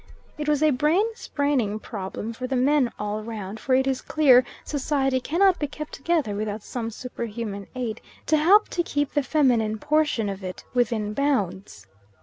[0.35, 4.43] It was a brain spraining problem for the men all round, for it is clear
[4.65, 9.77] Society cannot be kept together without some superhuman aid to help to keep the feminine
[9.77, 11.85] portion of it within bounds.